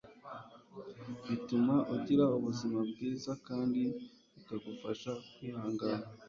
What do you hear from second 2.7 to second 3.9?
bwiza kandi